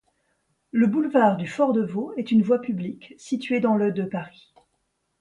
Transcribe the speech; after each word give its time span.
Le 0.71 0.87
boulevard 0.87 1.37
du 1.37 1.45
Fort-de-Vaux 1.45 2.11
est 2.17 2.31
une 2.31 2.41
voie 2.41 2.57
publique 2.57 3.13
situé 3.19 3.59
dans 3.59 3.75
le 3.75 3.91
de 3.91 4.01
Paris. 4.03 4.51